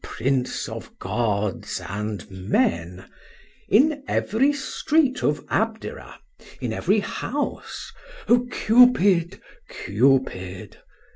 prince 0.03 0.67
of 0.67 0.97
gods 0.97 1.79
and 1.87 2.23
men_!"—in 2.25 4.01
every 4.07 4.51
street 4.51 5.21
of 5.21 5.45
Abdera, 5.47 6.17
in 6.59 6.73
every 6.73 7.01
house, 7.01 7.91
"O 8.27 8.47
Cupid! 8.51 9.39
Cupid!" 9.69 10.77